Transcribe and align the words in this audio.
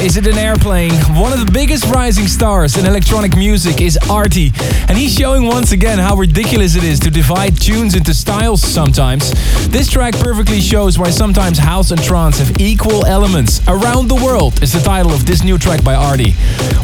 Is 0.00 0.16
it 0.16 0.26
an 0.26 0.38
airplane? 0.38 0.92
One 1.14 1.30
of 1.30 1.44
the 1.44 1.52
biggest 1.52 1.84
rising 1.84 2.26
stars 2.26 2.78
in 2.78 2.86
electronic 2.86 3.36
music 3.36 3.82
is 3.82 3.98
Arty, 4.08 4.50
and 4.88 4.96
he's 4.96 5.14
showing 5.14 5.44
once 5.44 5.72
again 5.72 5.98
how 5.98 6.16
ridiculous 6.16 6.74
it 6.74 6.84
is 6.84 6.98
to 7.00 7.10
divide 7.10 7.60
tunes 7.60 7.94
into 7.94 8.14
styles 8.14 8.62
sometimes. 8.62 9.30
This 9.68 9.90
track 9.90 10.14
perfectly 10.14 10.58
shows 10.58 10.98
why 10.98 11.10
sometimes 11.10 11.58
house 11.58 11.90
and 11.90 12.02
trance 12.02 12.38
have 12.38 12.58
equal 12.58 13.04
elements. 13.04 13.60
Around 13.68 14.08
the 14.08 14.14
World 14.14 14.62
is 14.62 14.72
the 14.72 14.80
title 14.80 15.12
of 15.12 15.26
this 15.26 15.44
new 15.44 15.58
track 15.58 15.84
by 15.84 15.94
Arty. 15.94 16.34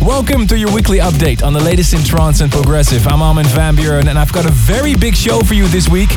Welcome 0.03 0.47
to 0.49 0.59
your 0.59 0.73
weekly 0.75 0.99
update 0.99 1.43
on 1.43 1.55
the 1.55 1.61
latest 1.61 1.95
in 1.95 2.05
trance 2.05 2.43
and 2.43 2.53
progressive. 2.53 3.09
I'm 3.09 3.23
Armin 3.23 3.47
van 3.47 3.77
Buuren, 3.77 4.09
and 4.09 4.19
I've 4.19 4.33
got 4.33 4.45
a 4.45 4.53
very 4.53 4.95
big 4.95 5.15
show 5.15 5.41
for 5.41 5.55
you 5.55 5.67
this 5.69 5.89
week. 5.89 6.11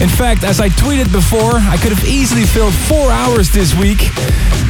In 0.00 0.08
fact, 0.08 0.42
as 0.42 0.60
I 0.60 0.68
tweeted 0.70 1.12
before, 1.12 1.54
I 1.54 1.76
could 1.76 1.92
have 1.92 2.04
easily 2.08 2.42
filled 2.42 2.74
four 2.74 3.12
hours 3.12 3.52
this 3.52 3.72
week. 3.78 4.00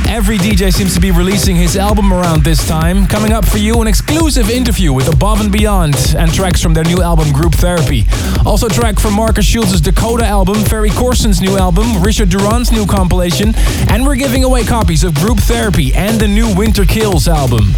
Every 0.09 0.39
DJ 0.39 0.73
seems 0.73 0.95
to 0.95 1.01
be 1.01 1.11
releasing 1.11 1.57
his 1.57 1.77
album 1.77 2.13
around 2.13 2.45
this 2.45 2.67
time. 2.67 3.07
Coming 3.07 3.33
up 3.33 3.45
for 3.45 3.59
you, 3.59 3.81
an 3.81 3.87
exclusive 3.87 4.51
interview 4.51 4.93
with 4.93 5.13
Above 5.13 5.41
and 5.41 5.51
Beyond 5.51 6.15
and 6.17 6.33
tracks 6.33 6.61
from 6.61 6.75
their 6.75 6.85
new 6.85 7.03
album 7.03 7.33
Group 7.33 7.55
Therapy. 7.55 8.05
Also, 8.45 8.69
track 8.69 8.99
from 8.99 9.15
Markus 9.15 9.47
Schulz's 9.47 9.81
Dakota 9.81 10.27
album, 10.27 10.57
Ferry 10.65 10.91
Corsten's 10.91 11.41
new 11.41 11.57
album, 11.57 12.03
Richard 12.03 12.29
Durand's 12.29 12.73
new 12.73 12.87
compilation, 12.87 13.55
and 13.89 14.05
we're 14.05 14.17
giving 14.17 14.45
away 14.45 14.65
copies 14.65 15.05
of 15.05 15.15
Group 15.15 15.39
Therapy 15.39 15.95
and 15.95 16.21
the 16.21 16.29
new 16.29 16.55
Winter 16.55 16.85
Kills 16.85 17.27
album. 17.29 17.73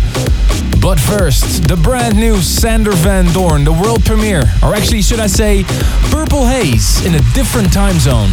But 0.80 0.98
first, 0.98 1.68
the 1.68 1.76
brand 1.76 2.16
new 2.16 2.40
Sander 2.40 2.92
Van 2.92 3.32
Doorn, 3.32 3.64
the 3.64 3.72
world 3.72 4.04
premiere, 4.04 4.42
or 4.62 4.74
actually, 4.74 5.02
should 5.02 5.20
I 5.20 5.28
say, 5.28 5.64
Purple 6.10 6.46
Haze 6.46 7.04
in 7.06 7.14
a 7.14 7.20
different 7.34 7.72
time 7.72 7.98
zone. 8.00 8.30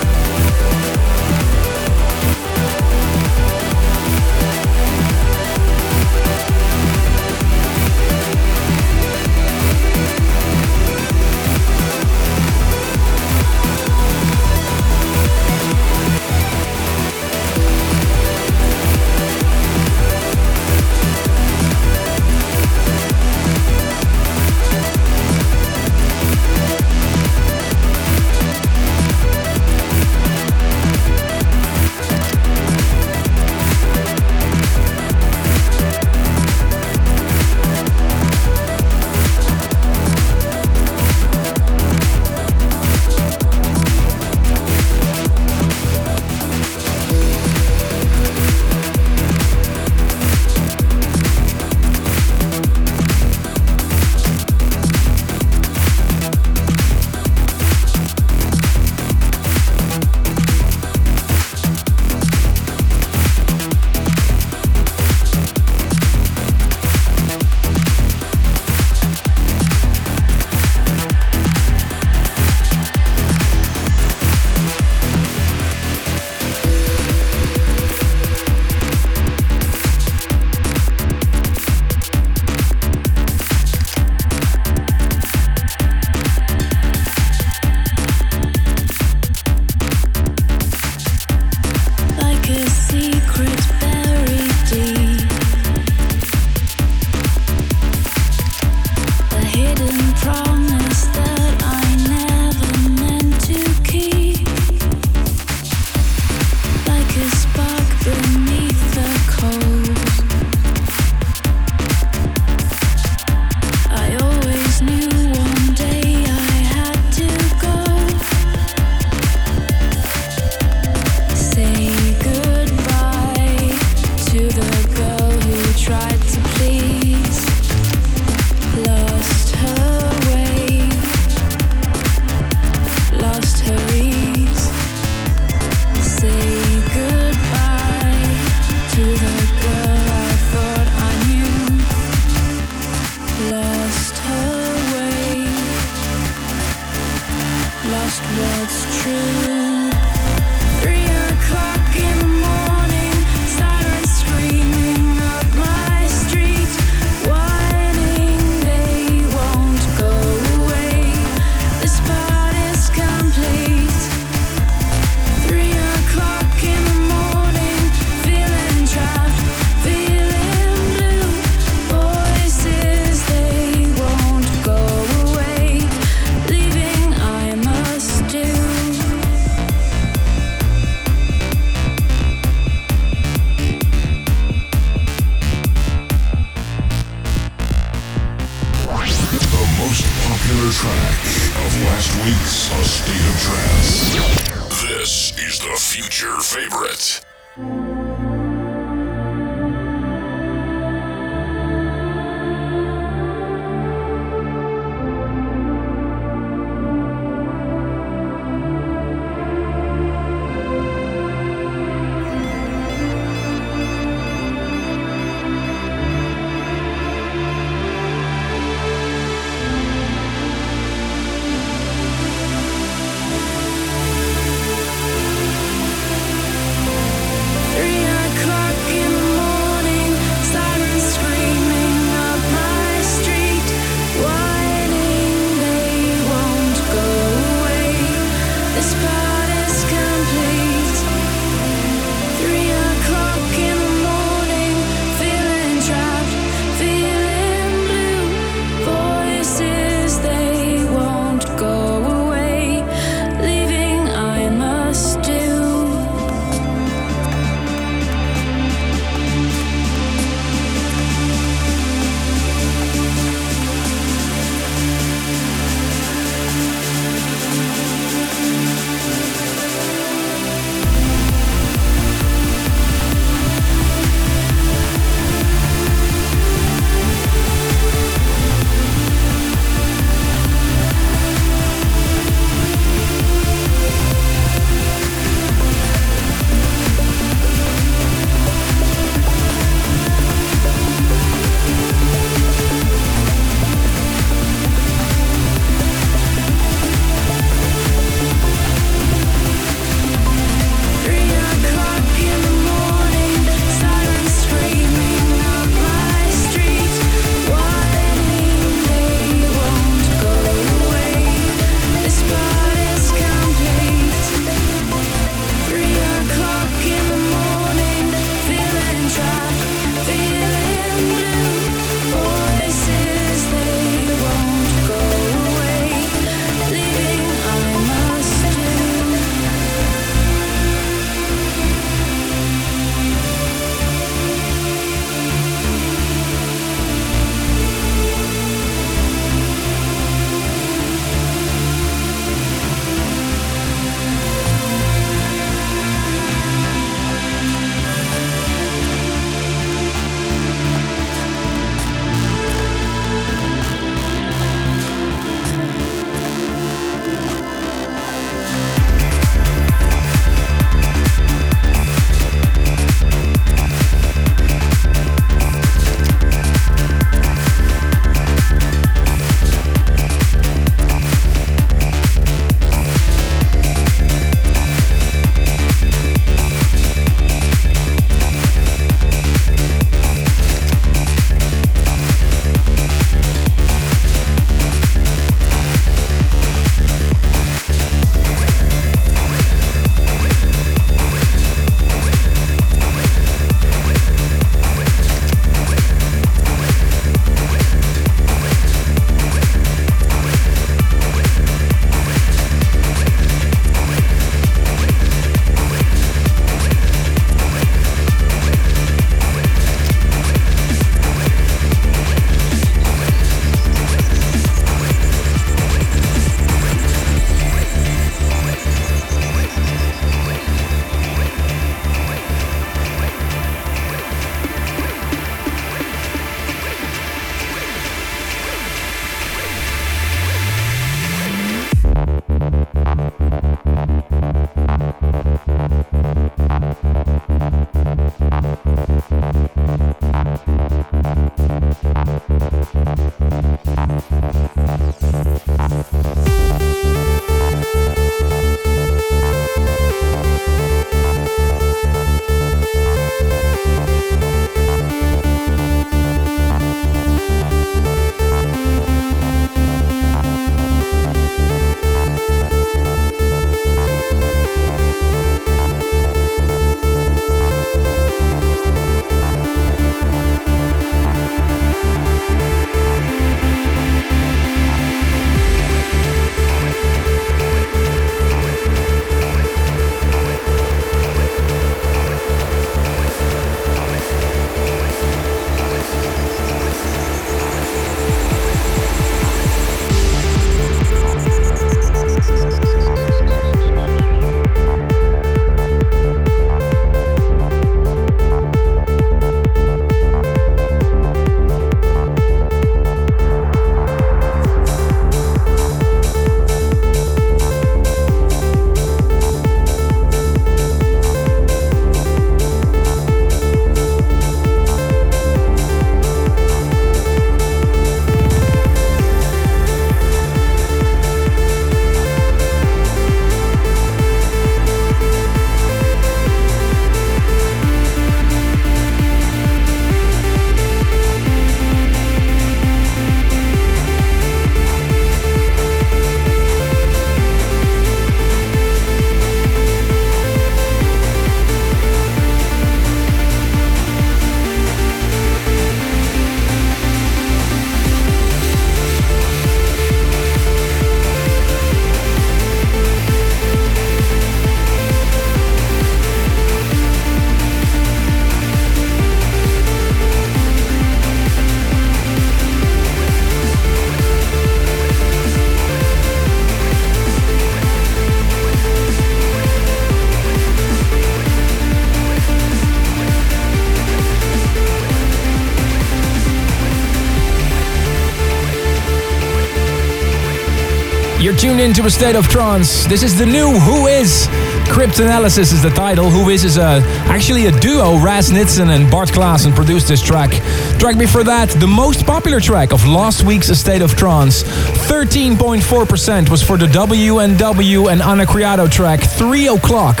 Into 581.60 581.84
a 581.84 581.90
state 581.90 582.16
of 582.16 582.26
trance. 582.26 582.86
This 582.86 583.02
is 583.02 583.18
the 583.18 583.26
new 583.26 583.50
Who 583.60 583.86
Is. 583.86 584.26
Cryptanalysis 584.64 585.52
is 585.52 585.62
the 585.62 585.68
title. 585.68 586.08
Who 586.08 586.30
Is 586.30 586.42
is 586.42 586.56
a, 586.56 586.80
actually 587.04 587.46
a 587.46 587.60
duo. 587.60 587.98
Raz 587.98 588.30
Nitzan 588.30 588.74
and 588.74 588.90
Bart 588.90 589.10
Klaassen 589.10 589.54
produced 589.54 589.86
this 589.86 590.00
track. 590.00 590.30
Track 590.78 590.96
before 590.96 591.22
that, 591.24 591.50
the 591.50 591.66
most 591.66 592.06
popular 592.06 592.40
track 592.40 592.72
of 592.72 592.86
last 592.86 593.24
week's 593.24 593.50
A 593.50 593.54
State 593.54 593.82
of 593.82 593.94
Trance. 593.94 594.42
13.4% 594.42 596.30
was 596.30 596.42
for 596.42 596.56
the 596.56 596.66
W&W 596.66 597.88
and 597.88 598.00
Ana 598.00 598.24
Criado 598.24 598.66
track 598.66 599.02
3 599.02 599.48
O'Clock. 599.48 600.00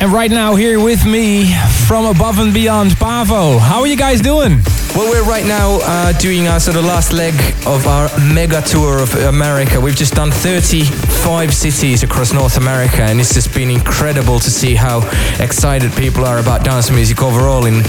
And 0.00 0.10
right 0.10 0.30
now, 0.30 0.54
here 0.54 0.80
with 0.80 1.04
me 1.04 1.54
from 1.86 2.06
above 2.06 2.38
and 2.38 2.54
beyond, 2.54 2.92
Paavo. 2.92 3.58
How 3.58 3.80
are 3.80 3.86
you 3.86 3.98
guys 3.98 4.22
doing? 4.22 4.60
Well, 4.94 5.08
we're 5.08 5.24
right 5.24 5.46
now 5.46 5.78
uh, 5.82 6.12
doing 6.18 6.48
our 6.48 6.58
sort 6.58 6.76
of 6.76 6.84
last 6.84 7.12
leg 7.12 7.34
of 7.64 7.86
our 7.86 8.10
mega 8.34 8.60
tour 8.60 9.00
of 9.00 9.14
America. 9.14 9.80
We've 9.80 9.94
just 9.94 10.14
done 10.14 10.32
35 10.32 11.54
cities 11.54 12.02
across 12.02 12.32
North 12.32 12.56
America, 12.56 13.02
and 13.02 13.20
it's 13.20 13.32
just 13.32 13.54
been 13.54 13.70
incredible 13.70 14.40
to 14.40 14.50
see 14.50 14.74
how 14.74 14.98
excited 15.38 15.92
people 15.92 16.24
are 16.24 16.38
about 16.38 16.64
dance 16.64 16.90
music 16.90 17.22
overall 17.22 17.66
in, 17.66 17.84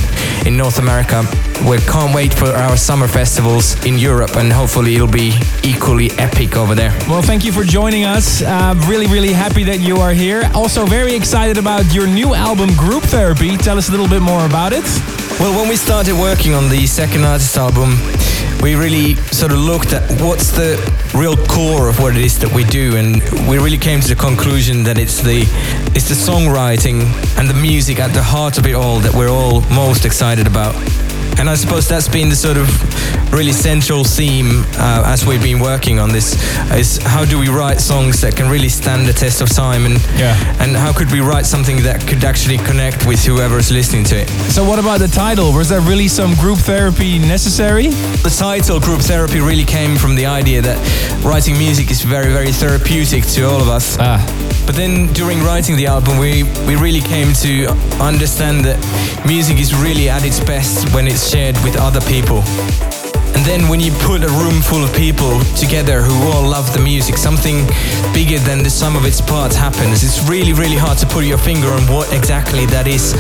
in 0.46 0.56
North 0.56 0.78
America. 0.78 1.26
We 1.68 1.80
can't 1.80 2.14
wait 2.14 2.36
for 2.36 2.50
our 2.50 2.78
summer 2.78 3.08
festivals 3.08 3.84
in 3.84 3.98
Europe, 3.98 4.36
and 4.36 4.54
hopefully 4.54 4.94
it'll 4.94 5.08
be 5.08 5.34
equally 5.64 6.12
epic 6.12 6.56
over 6.56 6.76
there. 6.76 6.92
Well, 7.10 7.24
thank 7.24 7.44
you 7.44 7.52
for 7.52 7.64
joining 7.64 8.06
us. 8.06 8.44
Uh, 8.44 8.76
really, 8.88 9.08
really 9.08 9.34
happy 9.34 9.64
that 9.64 9.80
you 9.80 9.98
are 9.98 10.14
here. 10.14 10.50
Also, 10.54 10.86
very 10.86 11.16
excited 11.16 11.58
about 11.58 11.94
your 11.96 12.06
new 12.06 12.36
album, 12.36 12.70
Group 12.76 13.04
Therapy. 13.04 13.58
Tell 13.58 13.80
us 13.80 13.90
a 13.90 13.92
little 13.92 14.08
bit 14.08 14.22
more 14.22 14.46
about 14.46 14.72
it. 14.72 15.21
Well, 15.42 15.60
when 15.60 15.70
we 15.70 15.76
started 15.76 16.14
working 16.14 16.54
on 16.54 16.70
the 16.70 16.86
second 16.86 17.24
artist 17.24 17.58
album, 17.58 17.98
we 18.62 18.76
really 18.76 19.16
sort 19.34 19.52
of 19.52 19.58
looked 19.58 19.92
at 19.92 20.22
what's 20.22 20.52
the 20.52 20.78
real 21.16 21.36
core 21.36 21.90
of 21.90 22.00
what 22.00 22.16
it 22.16 22.24
is 22.24 22.38
that 22.42 22.54
we 22.54 22.64
do, 22.64 22.96
and 22.96 23.24
we 23.50 23.58
really 23.58 23.80
came 23.80 24.02
to 24.02 24.08
the 24.08 24.16
conclusion 24.16 24.84
that 24.84 25.00
it's 25.00 25.20
the 25.20 25.42
it's 25.96 26.08
the 26.10 26.14
songwriting 26.14 27.02
and 27.40 27.50
the 27.50 27.56
music 27.56 28.00
at 28.00 28.14
the 28.14 28.22
heart 28.22 28.60
of 28.60 28.68
it 28.68 28.76
all 28.76 29.00
that 29.00 29.16
we're 29.16 29.30
all 29.30 29.62
most 29.62 30.06
excited 30.06 30.46
about. 30.46 30.76
And 31.40 31.50
I 31.50 31.56
suppose 31.56 31.88
that's 31.88 32.08
been 32.08 32.30
the 32.30 32.36
sort 32.36 32.58
of 32.58 32.68
really 33.34 33.52
central 33.54 34.04
theme 34.04 34.64
uh, 34.76 35.04
as 35.06 35.26
we've 35.26 35.42
been 35.42 35.60
working 35.60 36.00
on 36.00 36.12
this 36.12 36.34
is 36.72 36.98
how 36.98 37.24
do 37.24 37.40
we 37.40 37.48
write 37.48 37.80
songs 37.80 38.20
that 38.22 38.36
can 38.36 38.50
really 38.50 38.70
stand 38.70 39.08
the 39.08 39.14
test 39.14 39.42
of 39.42 39.50
time 39.50 39.86
and 39.86 39.96
yeah. 40.18 40.36
and 40.60 40.76
how 40.76 40.92
could 40.92 41.12
we 41.12 41.22
write 41.22 41.46
something 41.46 41.82
that 41.84 42.06
could 42.08 42.24
actually 42.24 42.58
connect 42.58 43.08
with 43.08 43.24
whoever's 43.24 43.72
listening 43.72 44.04
to 44.04 44.18
it. 44.18 44.30
So 44.52 44.64
what 44.64 44.80
about 44.80 45.00
the 45.00 45.08
title? 45.08 45.54
Was 45.54 45.70
there 45.70 45.82
really 45.82 46.08
some 46.08 46.36
group 46.36 46.60
therapy 46.60 47.20
necessary? 47.20 47.88
The 48.24 48.36
title 48.38 48.80
group 48.80 49.02
therapy 49.02 49.40
really 49.40 49.66
came 49.66 49.98
from 49.98 50.16
the 50.16 50.26
idea 50.26 50.62
that 50.62 50.78
writing 51.24 51.58
music 51.58 51.90
is 51.90 52.02
very 52.04 52.32
very 52.34 52.52
therapeutic 52.52 53.26
to 53.36 53.44
all 53.44 53.62
of 53.62 53.70
us. 53.70 53.98
Ah. 54.00 54.51
But 54.66 54.76
then 54.76 55.12
during 55.14 55.42
writing 55.44 55.76
the 55.76 55.88
album 55.88 56.18
we 56.18 56.44
we 56.68 56.76
really 56.76 57.02
came 57.02 57.34
to 57.34 57.68
understand 58.00 58.64
that 58.66 58.78
music 59.26 59.60
is 59.60 59.74
really 59.76 60.10
at 60.10 60.24
its 60.24 60.40
best 60.40 60.94
when 60.94 61.08
it's 61.08 61.30
shared 61.30 61.58
with 61.64 61.76
other 61.78 62.02
people. 62.02 62.44
And 63.36 63.46
then 63.46 63.70
when 63.70 63.80
you 63.80 63.92
put 64.04 64.24
a 64.24 64.28
room 64.28 64.62
full 64.62 64.84
of 64.84 64.94
people 64.96 65.40
together 65.56 66.02
who 66.02 66.14
all 66.32 66.48
love 66.48 66.74
the 66.74 66.80
music, 66.80 67.18
something 67.18 67.66
bigger 68.14 68.40
than 68.40 68.64
the 68.64 68.70
sum 68.70 68.96
of 68.96 69.06
its 69.06 69.22
parts 69.22 69.56
happens. 69.56 70.04
It's 70.04 70.28
really, 70.30 70.54
really 70.54 70.76
hard 70.76 70.98
to 71.00 71.08
put 71.08 71.26
your 71.26 71.38
finger 71.38 71.68
on 71.68 71.82
what 71.88 72.12
exactly 72.14 72.66
that 72.68 72.88
is. 72.88 73.14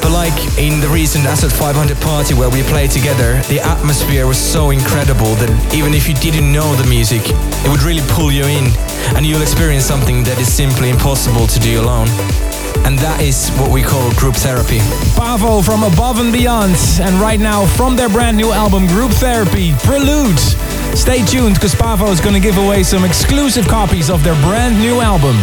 But 0.00 0.12
like 0.12 0.36
in 0.58 0.80
the 0.80 0.88
recent 0.88 1.24
ASOT 1.24 1.52
500 1.52 1.96
party 2.00 2.34
where 2.34 2.50
we 2.50 2.62
played 2.62 2.90
together, 2.90 3.40
the 3.48 3.60
atmosphere 3.60 4.26
was 4.26 4.38
so 4.38 4.70
incredible 4.70 5.34
that 5.36 5.50
even 5.74 5.94
if 5.94 6.08
you 6.08 6.14
didn't 6.14 6.50
know 6.52 6.74
the 6.76 6.88
music, 6.88 7.22
it 7.26 7.68
would 7.68 7.82
really 7.82 8.04
pull 8.08 8.32
you 8.32 8.44
in 8.44 8.72
and 9.14 9.26
you'll 9.26 9.42
experience 9.42 9.84
something 9.84 10.24
that 10.24 10.38
is 10.40 10.52
simply 10.52 10.90
impossible 10.90 11.46
to 11.46 11.58
do 11.60 11.80
alone 11.80 12.08
and 12.84 12.98
that 13.00 13.20
is 13.20 13.50
what 13.60 13.70
we 13.70 13.82
call 13.82 14.10
group 14.14 14.34
therapy. 14.34 14.78
Paavo 15.12 15.64
from 15.64 15.82
Above 15.82 16.20
and 16.20 16.32
Beyond, 16.32 16.76
and 17.00 17.20
right 17.20 17.40
now 17.40 17.66
from 17.66 17.96
their 17.96 18.08
brand 18.08 18.36
new 18.36 18.52
album 18.52 18.86
Group 18.86 19.10
Therapy, 19.18 19.72
Prelude. 19.82 20.38
Stay 20.96 21.24
tuned 21.24 21.54
because 21.54 21.74
Paavo 21.74 22.12
is 22.12 22.20
going 22.20 22.34
to 22.34 22.40
give 22.40 22.56
away 22.56 22.84
some 22.84 23.04
exclusive 23.04 23.66
copies 23.66 24.10
of 24.10 24.22
their 24.22 24.40
brand 24.42 24.78
new 24.78 25.00
album. 25.00 25.36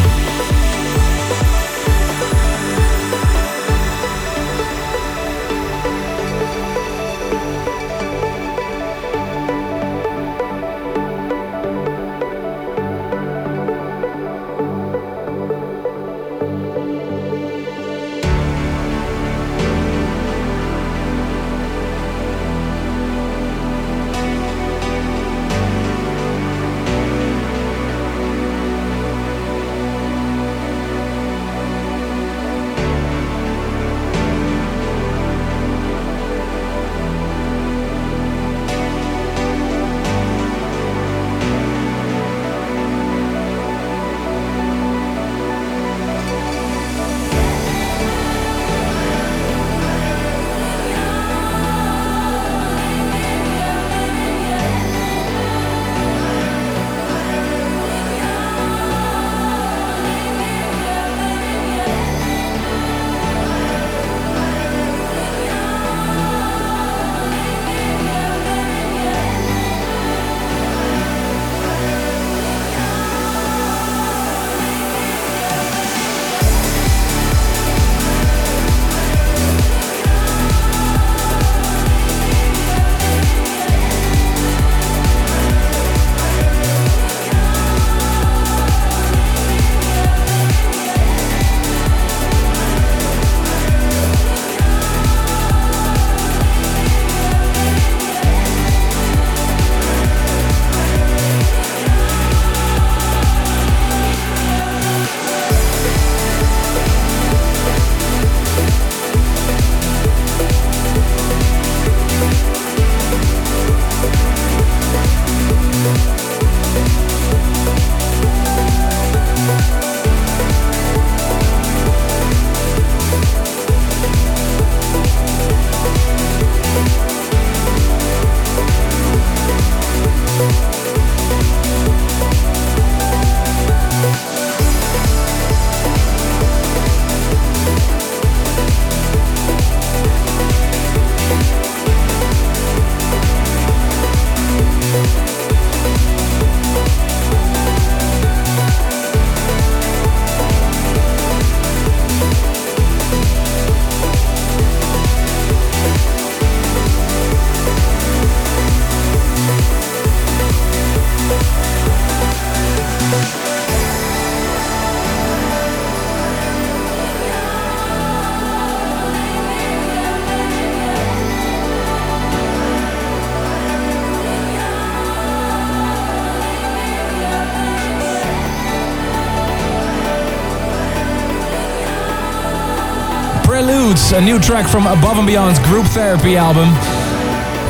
A 184.14 184.22
new 184.22 184.40
track 184.40 184.70
from 184.70 184.86
Above 184.86 185.18
and 185.18 185.28
Beyond's 185.28 185.60
Group 185.60 185.88
Therapy 185.88 186.38
album. 186.38 186.70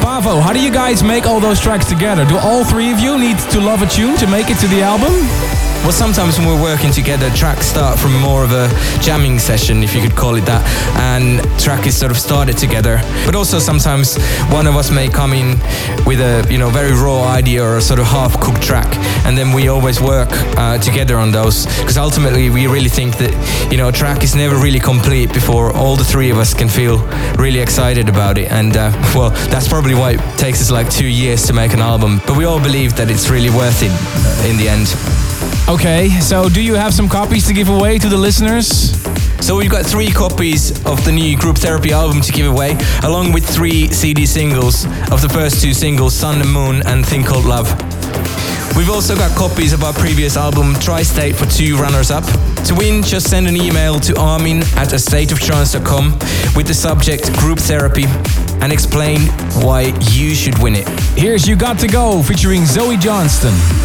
Paavo, 0.03 0.41
how 0.41 0.51
do 0.53 0.61
you 0.61 0.69
guys 0.69 1.01
make 1.01 1.25
all 1.25 1.39
those 1.39 1.59
tracks 1.59 1.87
together? 1.87 2.25
Do 2.25 2.37
all 2.37 2.63
three 2.63 2.91
of 2.91 2.99
you 2.99 3.17
need 3.17 3.39
to 3.49 3.59
love 3.59 3.81
a 3.81 3.87
tune 3.87 4.15
to 4.17 4.27
make 4.27 4.49
it 4.49 4.59
to 4.59 4.67
the 4.67 4.81
album? 4.81 5.13
Well, 5.85 5.91
sometimes 5.91 6.39
when 6.39 6.47
we're 6.47 6.63
working 6.63 6.89
together, 6.89 7.29
tracks 7.29 7.67
start 7.67 7.99
from 7.99 8.19
more 8.19 8.43
of 8.43 8.51
a 8.51 8.67
jamming 9.01 9.37
session, 9.37 9.83
if 9.83 9.93
you 9.93 10.01
could 10.01 10.15
call 10.15 10.33
it 10.33 10.43
that, 10.47 10.65
and 10.97 11.39
track 11.59 11.85
is 11.85 11.95
sort 11.95 12.11
of 12.11 12.17
started 12.17 12.57
together. 12.57 12.97
But 13.23 13.35
also 13.35 13.59
sometimes 13.59 14.17
one 14.49 14.65
of 14.65 14.75
us 14.75 14.89
may 14.89 15.09
come 15.09 15.31
in 15.33 15.59
with 16.03 16.21
a 16.21 16.43
you 16.49 16.57
know 16.57 16.71
very 16.71 16.91
raw 16.91 17.25
idea 17.27 17.63
or 17.63 17.77
a 17.77 17.81
sort 17.81 17.99
of 17.99 18.07
half-cooked 18.07 18.63
track, 18.63 18.87
and 19.27 19.37
then 19.37 19.53
we 19.53 19.67
always 19.67 20.01
work 20.01 20.29
uh, 20.57 20.79
together 20.79 21.17
on 21.17 21.31
those 21.31 21.67
because 21.77 21.99
ultimately 21.99 22.49
we 22.49 22.65
really 22.65 22.89
think 22.89 23.17
that 23.19 23.33
you 23.71 23.77
know 23.77 23.89
a 23.89 23.91
track 23.91 24.23
is 24.23 24.33
never 24.33 24.55
really 24.55 24.79
complete 24.79 25.31
before 25.33 25.71
all 25.71 25.95
the 25.95 26.03
three 26.03 26.31
of 26.31 26.39
us 26.39 26.55
can 26.55 26.67
feel 26.67 26.97
really 27.37 27.59
excited 27.59 28.09
about 28.09 28.39
it. 28.39 28.51
And 28.51 28.75
uh, 28.75 28.91
well, 29.15 29.29
that's 29.51 29.67
probably 29.67 29.93
why 29.93 30.13
it 30.13 30.39
takes 30.39 30.61
us 30.61 30.71
like 30.71 30.89
two 30.89 31.07
years 31.07 31.45
to 31.45 31.53
make 31.53 31.73
an 31.73 31.79
album. 31.79 32.21
But 32.25 32.37
we 32.37 32.45
all 32.45 32.59
believe 32.59 32.95
that 32.95 33.11
it's 33.11 33.29
really 33.29 33.51
worth 33.51 33.83
it 33.83 33.93
in 34.49 34.57
the 34.57 34.67
end. 34.67 35.24
Okay, 35.67 36.09
so 36.21 36.47
do 36.47 36.61
you 36.61 36.75
have 36.75 36.93
some 36.93 37.09
copies 37.09 37.47
to 37.47 37.53
give 37.53 37.69
away 37.69 37.97
to 37.97 38.07
the 38.07 38.15
listeners? 38.15 39.01
So 39.43 39.57
we've 39.57 39.71
got 39.71 39.83
three 39.83 40.11
copies 40.11 40.85
of 40.85 41.03
the 41.05 41.11
new 41.11 41.35
Group 41.35 41.57
Therapy 41.57 41.91
album 41.91 42.21
to 42.21 42.31
give 42.31 42.45
away, 42.45 42.77
along 43.01 43.31
with 43.31 43.43
three 43.43 43.91
CD 43.91 44.27
singles 44.27 44.85
of 45.11 45.23
the 45.23 45.29
first 45.29 45.63
two 45.63 45.73
singles, 45.73 46.13
Sun 46.13 46.39
and 46.39 46.53
Moon 46.53 46.83
and 46.85 47.03
Thing 47.03 47.23
Called 47.23 47.45
Love. 47.45 47.67
We've 48.77 48.91
also 48.91 49.15
got 49.15 49.35
copies 49.35 49.73
of 49.73 49.83
our 49.83 49.93
previous 49.93 50.37
album, 50.37 50.75
Tri-State, 50.75 51.35
for 51.35 51.47
two 51.47 51.77
runners-up. 51.77 52.25
To 52.65 52.75
win, 52.75 53.01
just 53.01 53.27
send 53.27 53.47
an 53.47 53.57
email 53.57 53.99
to 54.01 54.15
armin 54.19 54.59
at 54.77 54.89
astateoftrance.com 54.89 56.11
with 56.55 56.67
the 56.67 56.75
subject 56.75 57.33
Group 57.39 57.57
Therapy 57.57 58.05
and 58.61 58.71
explain 58.71 59.21
why 59.63 59.93
you 60.11 60.35
should 60.35 60.59
win 60.59 60.75
it. 60.75 60.87
Here's 61.17 61.47
You 61.47 61.55
Got 61.55 61.79
To 61.79 61.87
Go 61.87 62.21
featuring 62.21 62.65
Zoe 62.65 62.97
Johnston. 62.97 63.84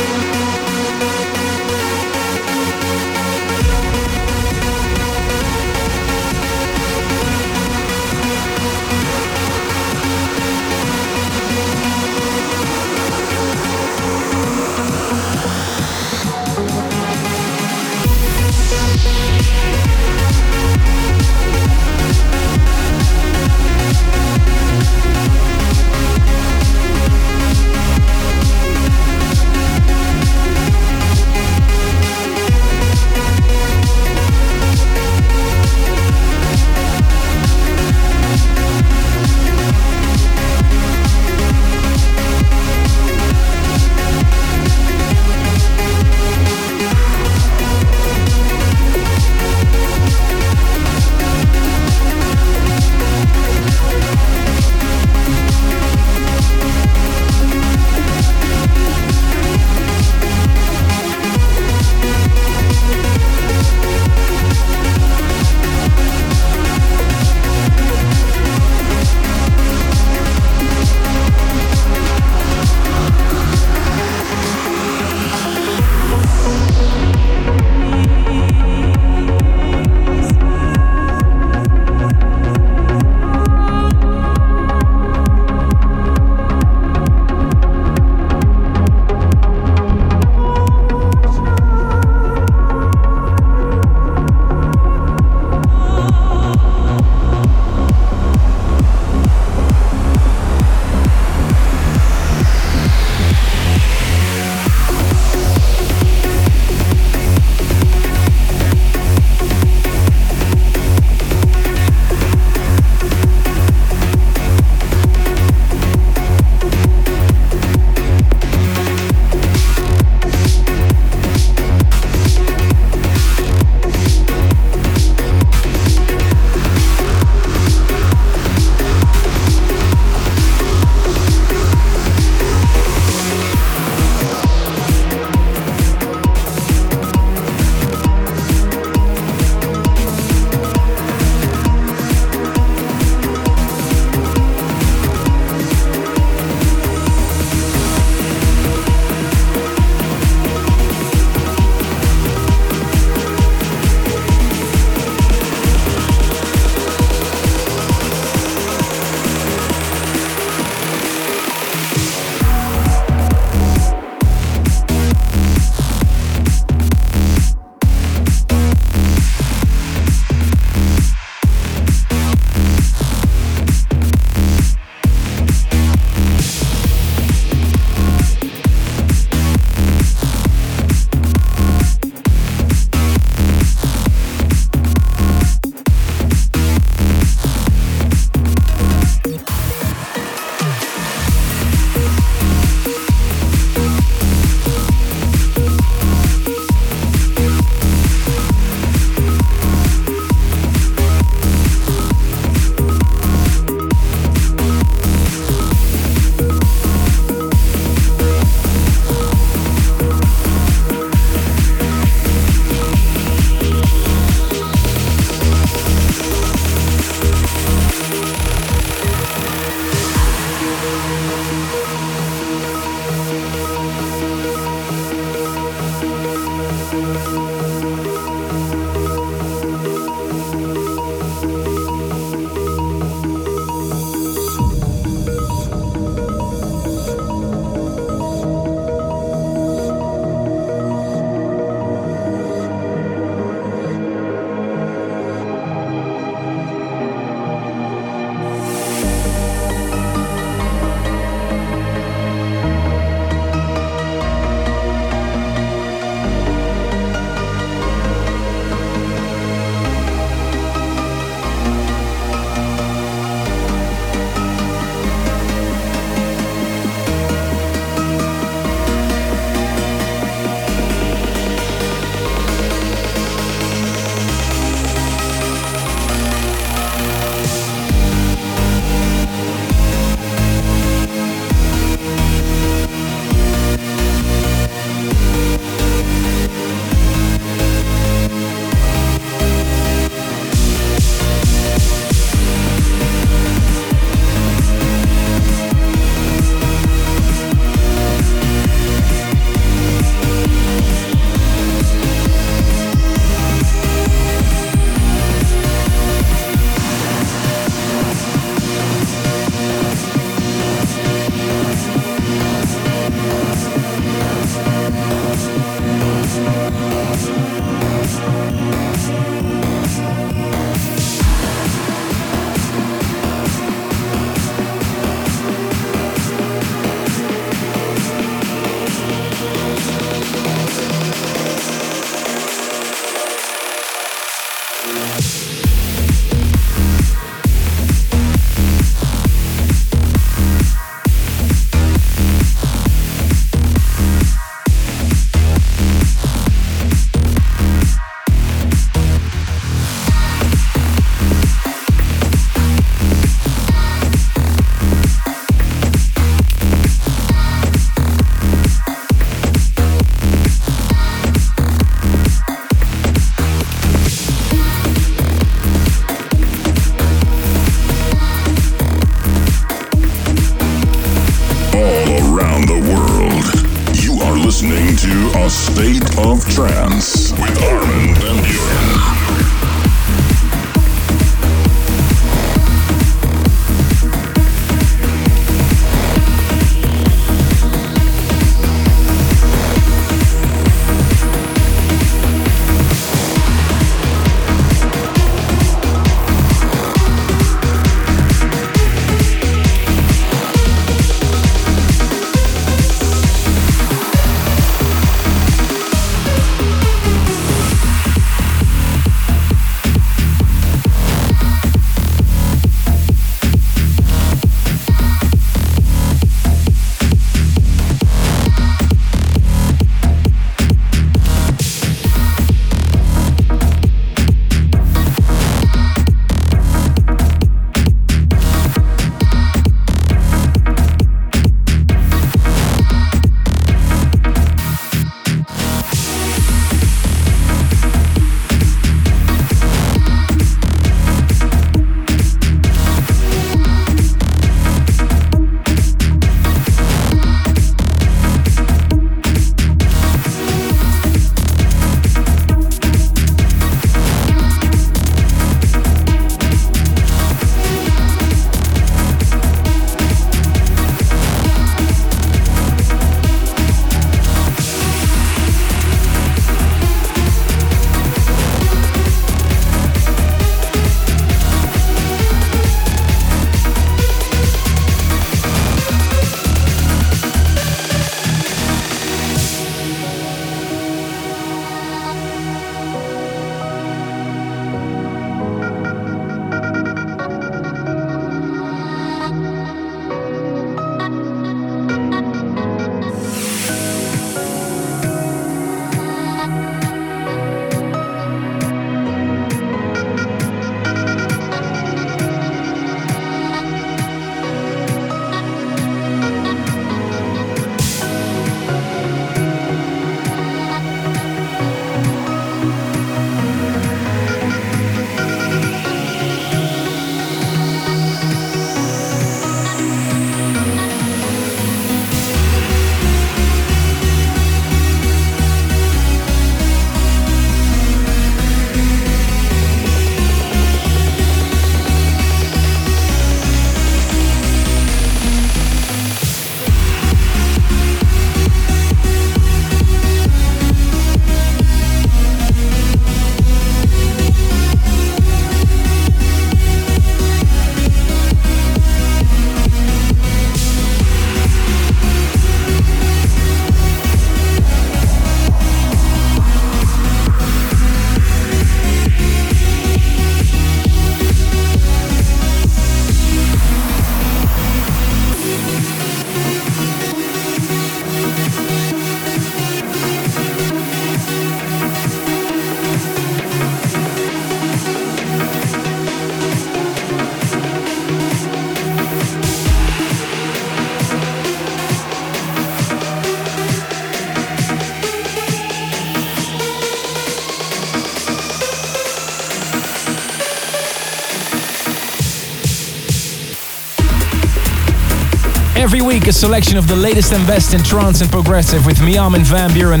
Every 595.94 596.06
week, 596.06 596.26
a 596.26 596.32
selection 596.32 596.78
of 596.78 596.88
the 596.88 596.96
latest 596.96 597.34
and 597.34 597.46
best 597.46 597.74
in 597.74 597.82
trance 597.82 598.22
and 598.22 598.30
progressive 598.30 598.86
with 598.86 599.02
me, 599.02 599.18
Armin 599.18 599.44
van 599.44 599.68
Buuren. 599.72 600.00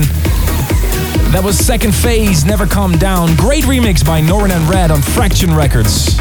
That 1.32 1.42
was 1.44 1.58
Second 1.58 1.94
Phase, 1.94 2.46
Never 2.46 2.66
Calm 2.66 2.96
Down. 2.96 3.36
Great 3.36 3.64
remix 3.64 4.02
by 4.02 4.22
Norin 4.22 4.52
and 4.52 4.66
Rad 4.70 4.90
on 4.90 5.02
Fraction 5.02 5.54
Records. 5.54 6.18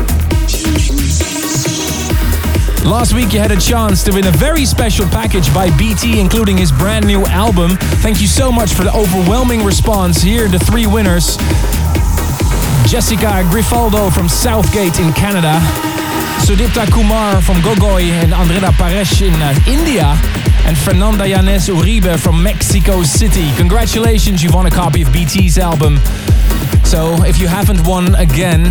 Last 2.84 3.14
week 3.14 3.32
you 3.32 3.40
had 3.40 3.52
a 3.52 3.60
chance 3.62 4.04
to 4.04 4.12
win 4.12 4.28
a 4.28 4.32
very 4.32 4.66
special 4.66 5.06
package 5.06 5.48
by 5.54 5.74
BT, 5.78 6.20
including 6.20 6.58
his 6.58 6.74
brand 6.74 7.08
new 7.08 7.26
album. 7.28 7.78
Thank 8.04 8.20
you 8.20 8.28
so 8.28 8.52
much 8.52 8.74
for 8.74 8.84
the 8.84 8.94
overwhelming 8.94 9.64
response. 9.64 10.22
Here 10.22 10.48
are 10.48 10.50
the 10.50 10.60
three 10.60 10.86
winners. 10.86 11.38
Jessica 12.92 13.48
Grifaldo 13.48 14.12
from 14.14 14.28
Southgate 14.28 15.00
in 15.00 15.14
Canada. 15.14 15.62
Sudipta 16.46 16.92
Kumar 16.92 17.42
from 17.42 17.58
Gogoi 17.58 18.10
and 18.10 18.34
Andrea 18.34 18.72
Paresh 18.72 19.22
in 19.22 19.34
uh, 19.42 19.54
India. 19.68 20.16
And 20.66 20.78
Fernanda 20.78 21.24
Yanes 21.26 21.70
Uribe 21.70 22.20
from 22.20 22.42
Mexico 22.42 23.04
City. 23.04 23.52
Congratulations, 23.58 24.44
you've 24.44 24.54
won 24.54 24.66
a 24.66 24.72
copy 24.72 25.02
of 25.04 25.10
BT's 25.10 25.58
album 25.58 25.98
So 26.84 27.24
if 27.24 27.40
you 27.40 27.48
haven't 27.48 27.86
won 27.88 28.16
again, 28.16 28.66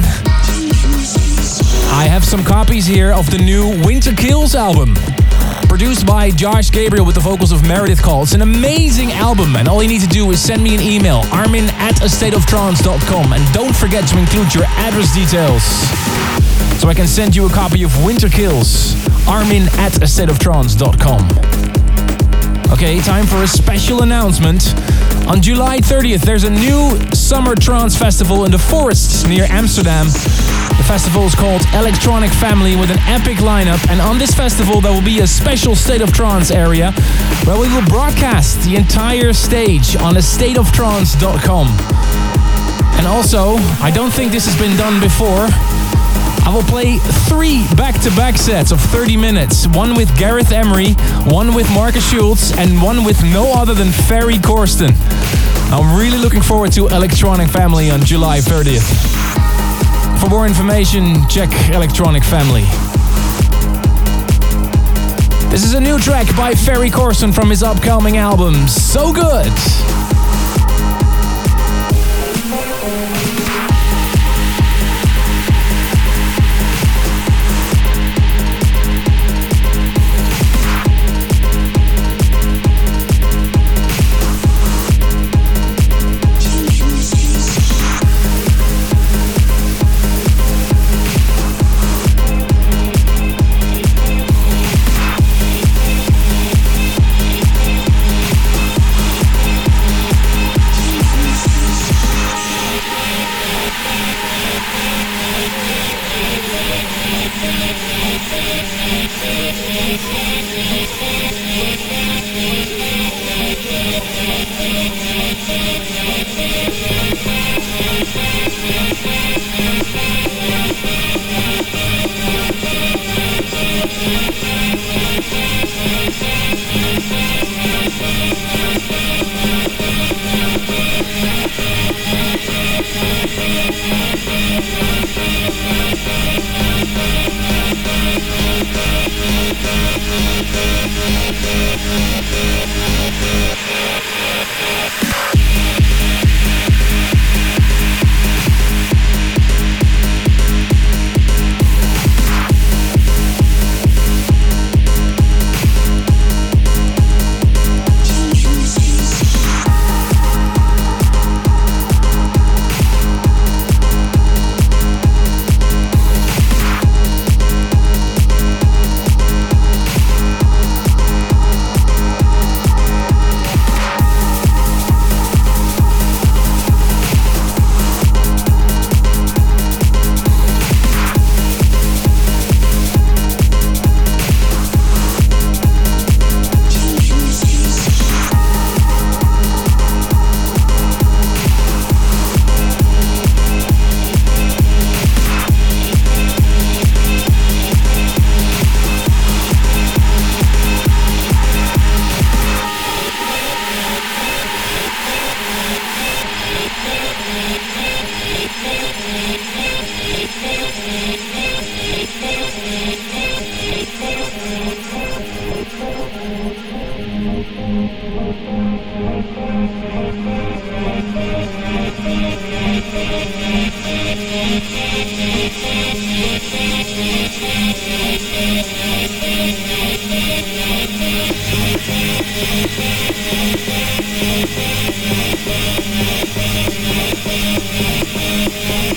I 1.92 2.06
have 2.09 2.24
some 2.24 2.44
copies 2.44 2.86
here 2.86 3.12
of 3.12 3.30
the 3.30 3.38
new 3.38 3.68
Winter 3.84 4.12
Kills 4.14 4.55
album. 4.55 4.94
Produced 5.68 6.06
by 6.06 6.30
Josh 6.30 6.70
Gabriel 6.70 7.06
with 7.06 7.14
the 7.14 7.20
vocals 7.20 7.52
of 7.52 7.66
Meredith 7.66 8.02
Call. 8.02 8.24
It's 8.24 8.34
an 8.34 8.42
amazing 8.42 9.12
album, 9.12 9.56
and 9.56 9.68
all 9.68 9.82
you 9.82 9.88
need 9.88 10.02
to 10.02 10.09
do 10.09 10.30
is 10.30 10.42
send 10.42 10.62
me 10.62 10.74
an 10.74 10.80
email, 10.80 11.22
armin 11.32 11.64
at 11.74 11.94
astateoftrance.com, 11.97 13.32
and 13.32 13.55
don't 13.55 13.74
forget 13.74 14.06
to 14.09 14.18
include 14.18 14.55
your 14.55 14.64
address 14.64 15.14
details. 15.14 16.30
So 16.81 16.89
I 16.89 16.94
can 16.94 17.07
send 17.07 17.36
you 17.36 17.44
a 17.44 17.51
copy 17.51 17.82
of 17.82 18.02
Winter 18.02 18.31
Kills, 18.31 18.94
armin 19.28 19.65
at 19.77 19.93
astateoftrance.com. 20.01 21.28
Okay, 22.73 23.01
time 23.01 23.27
for 23.27 23.43
a 23.43 23.47
special 23.47 24.02
announcement. 24.02 24.74
On 25.28 25.43
July 25.43 25.81
30th, 25.81 26.23
there's 26.23 26.44
a 26.44 26.51
new 26.51 26.98
summer 27.12 27.55
trance 27.55 27.94
festival 27.94 28.47
in 28.47 28.51
the 28.51 28.59
forests 28.59 29.27
near 29.27 29.44
Amsterdam. 29.51 30.07
The 30.07 30.85
festival 30.89 31.24
is 31.24 31.35
called 31.35 31.61
Electronic 31.74 32.31
Family 32.31 32.77
with 32.77 32.90
an 32.90 32.98
epic 33.01 33.36
lineup, 33.44 33.86
and 33.90 34.01
on 34.01 34.16
this 34.16 34.35
festival, 34.35 34.81
there 34.81 34.90
will 34.90 35.05
be 35.05 35.20
a 35.20 35.27
special 35.27 35.77
State 35.77 36.01
of 36.01 36.15
Trance 36.15 36.51
area 36.51 36.93
where 37.44 37.61
we 37.61 37.69
will 37.69 37.85
broadcast 37.89 38.65
the 38.65 38.77
entire 38.77 39.35
stage 39.35 39.97
on 39.97 40.15
stateoftrance.com. 40.15 41.66
And 42.97 43.07
also, 43.07 43.57
I 43.85 43.90
don't 43.90 44.11
think 44.11 44.32
this 44.32 44.47
has 44.47 44.59
been 44.59 44.78
done 44.78 44.98
before. 44.98 45.48
I 46.44 46.52
will 46.52 46.62
play 46.62 46.98
three 47.28 47.65
back-to-back 47.77 48.36
sets 48.36 48.73
of 48.73 48.81
30 48.81 49.16
minutes. 49.16 49.66
One 49.69 49.94
with 49.94 50.16
Gareth 50.19 50.52
Emery, 50.52 50.94
one 51.27 51.55
with 51.55 51.70
Markus 51.73 52.09
Schulz, 52.11 52.57
and 52.57 52.82
one 52.82 53.05
with 53.05 53.23
no 53.23 53.52
other 53.52 53.74
than 53.74 53.89
Ferry 53.90 54.39
Corsten. 54.39 54.90
I'm 55.73 55.98
really 55.98 56.19
looking 56.19 56.43
forward 56.43 56.73
to 56.73 56.89
Electronic 56.89 57.48
Family 57.48 57.90
on 57.90 58.05
July 58.05 58.39
30th. 58.39 58.89
For 60.20 60.28
more 60.28 60.47
information, 60.47 61.27
check 61.28 61.51
Electronic 61.70 62.24
Family. 62.24 62.65
This 65.51 65.65
is 65.65 65.74
a 65.74 65.81
new 65.81 65.98
track 65.98 66.27
by 66.36 66.55
Ferry 66.55 66.90
Corsten 66.90 67.35
from 67.35 67.51
his 67.51 67.62
upcoming 67.62 68.16
album, 68.16 68.69
So 68.69 69.12
Good. 69.12 69.99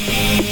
Thank 0.05 0.43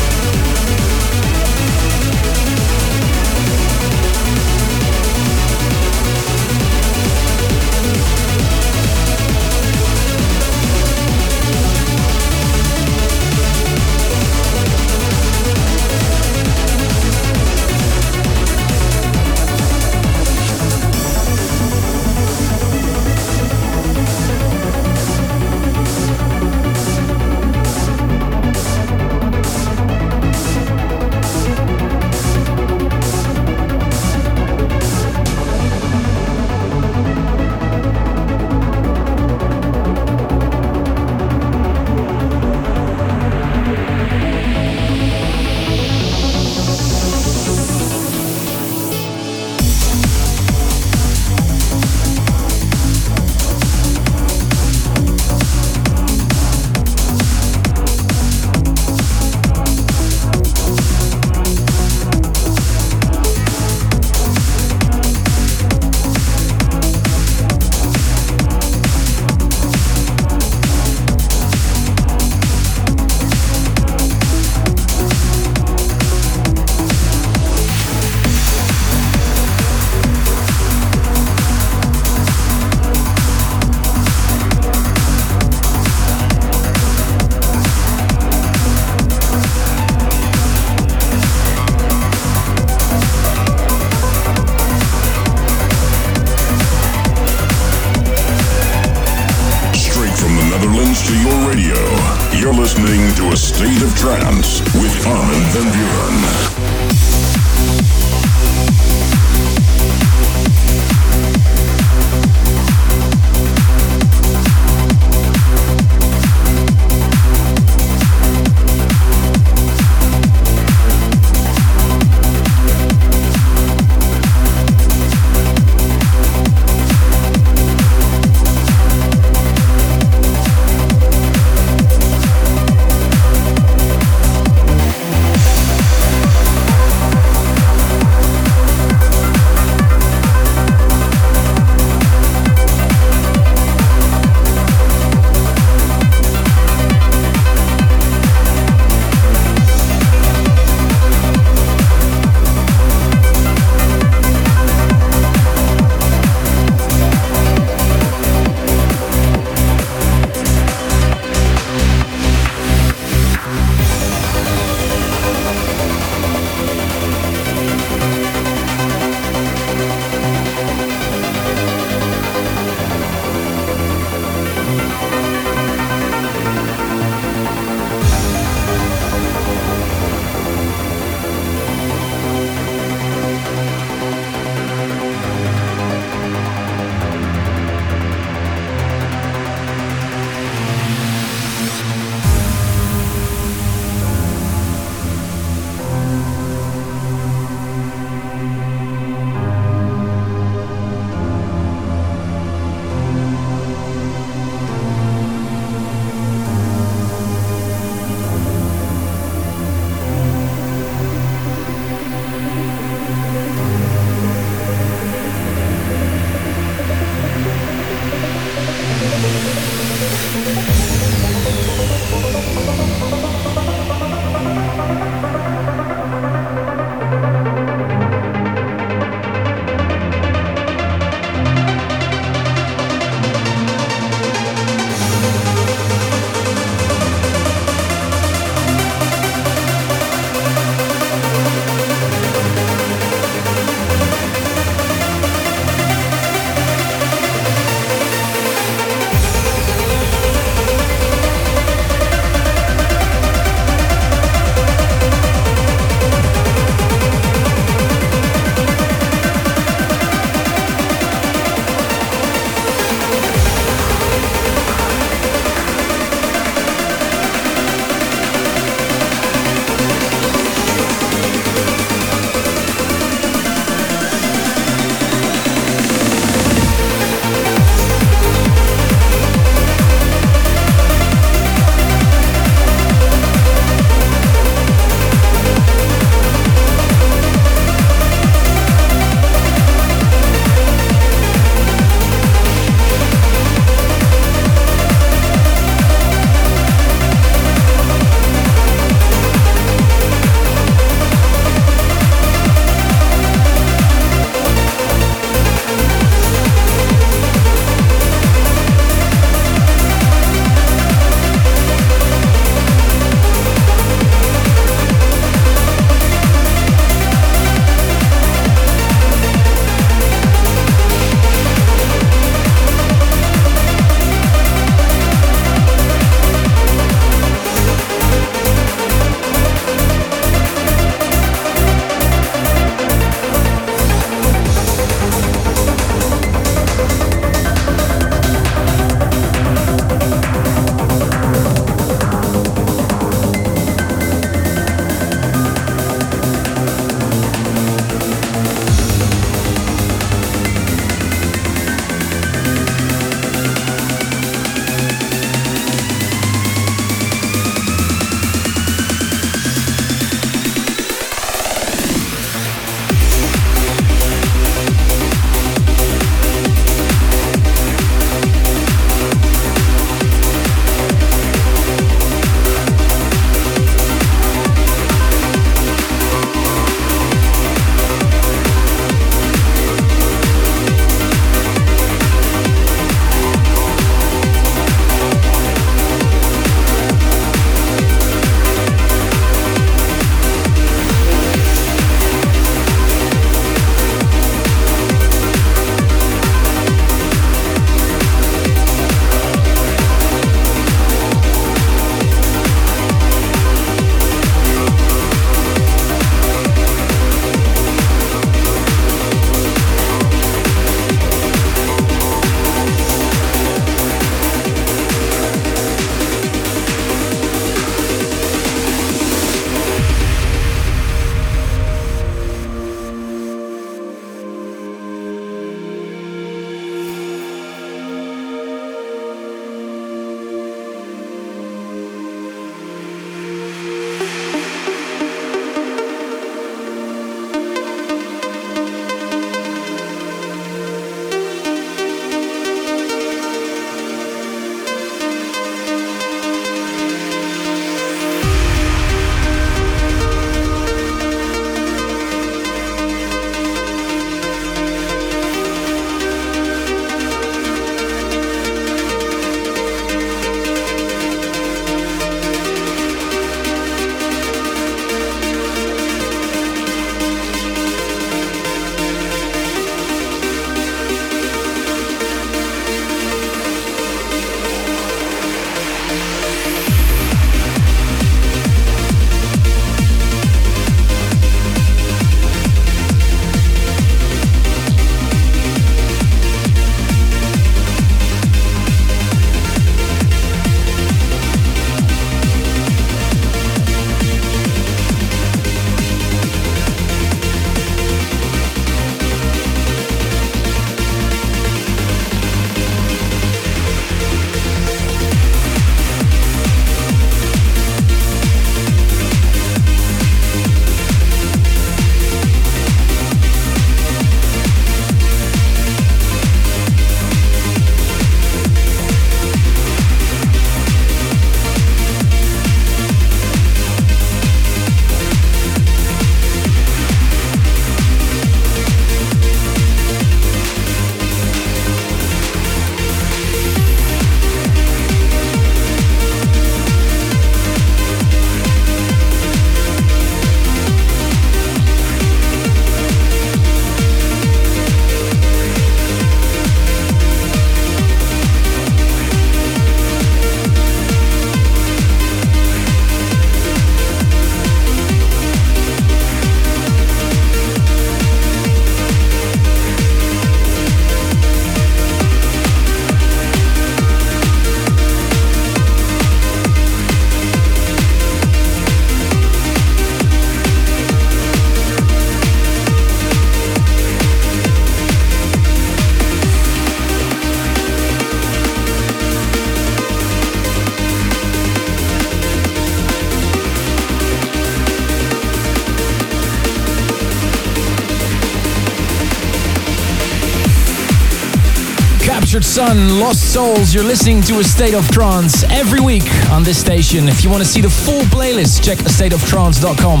Lost 592.72 593.32
Souls. 593.32 593.74
You're 593.74 593.84
listening 593.84 594.22
to 594.22 594.38
A 594.38 594.44
State 594.44 594.74
of 594.74 594.88
Trance 594.90 595.44
every 595.44 595.80
week 595.80 596.04
on 596.30 596.42
this 596.42 596.58
station. 596.58 597.08
If 597.08 597.22
you 597.22 597.28
want 597.28 597.42
to 597.42 597.48
see 597.48 597.60
the 597.60 597.68
full 597.68 598.02
playlist, 598.02 598.62
check 598.64 598.78
astateoftrance.com. 598.78 600.00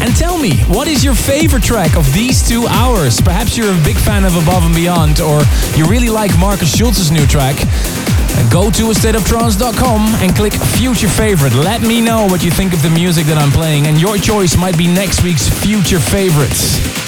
And 0.00 0.14
tell 0.16 0.36
me, 0.36 0.58
what 0.64 0.88
is 0.88 1.02
your 1.02 1.14
favorite 1.14 1.62
track 1.62 1.96
of 1.96 2.12
these 2.12 2.46
two 2.46 2.66
hours? 2.66 3.20
Perhaps 3.20 3.56
you're 3.56 3.72
a 3.72 3.84
big 3.84 3.96
fan 3.96 4.24
of 4.24 4.36
Above 4.36 4.64
and 4.64 4.74
Beyond, 4.74 5.20
or 5.20 5.42
you 5.74 5.86
really 5.86 6.08
like 6.08 6.36
Markus 6.38 6.76
Schulz's 6.76 7.10
new 7.10 7.26
track. 7.26 7.56
Go 8.50 8.70
to 8.70 8.92
astateoftrance.com 8.92 10.22
and 10.22 10.34
click 10.34 10.52
Future 10.52 11.08
Favorite. 11.08 11.54
Let 11.54 11.82
me 11.82 12.00
know 12.00 12.26
what 12.26 12.44
you 12.44 12.50
think 12.50 12.74
of 12.74 12.82
the 12.82 12.90
music 12.90 13.26
that 13.26 13.38
I'm 13.38 13.50
playing, 13.50 13.86
and 13.86 14.00
your 14.00 14.18
choice 14.18 14.56
might 14.56 14.76
be 14.76 14.86
next 14.86 15.22
week's 15.22 15.48
Future 15.48 16.00
Favorites. 16.00 17.01